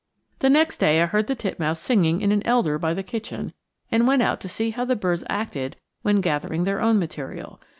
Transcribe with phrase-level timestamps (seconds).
[0.39, 3.53] The next day I heard the titmouse singing in an elder by the kitchen,
[3.91, 7.61] and went out to see how the birds acted when gathering their own material.